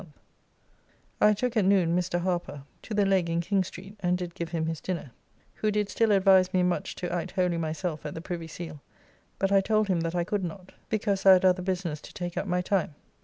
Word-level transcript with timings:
]I 1.21 1.33
took 1.35 1.55
at 1.55 1.63
noon 1.65 1.95
Mr. 1.95 2.21
Harper 2.21 2.63
to 2.81 2.95
the 2.95 3.05
Leg 3.05 3.29
in 3.29 3.39
King 3.39 3.63
Street, 3.63 3.97
and 3.99 4.17
did 4.17 4.33
give 4.33 4.49
him 4.49 4.65
his 4.65 4.81
dinner, 4.81 5.11
who 5.57 5.69
did 5.69 5.89
still 5.91 6.11
advise 6.11 6.55
me 6.55 6.63
much 6.63 6.95
to 6.95 7.13
act 7.13 7.33
wholly 7.33 7.57
myself 7.59 8.03
at 8.03 8.15
the 8.15 8.21
Privy 8.21 8.47
Seal, 8.47 8.81
but 9.37 9.51
I 9.51 9.61
told 9.61 9.89
him 9.89 9.99
that 9.99 10.15
I 10.15 10.23
could 10.23 10.43
not, 10.43 10.71
because 10.89 11.23
I 11.23 11.33
had 11.33 11.45
other 11.45 11.61
business 11.61 12.01
to 12.01 12.13
take 12.15 12.35
up 12.35 12.47
my 12.47 12.61
time. 12.63 12.95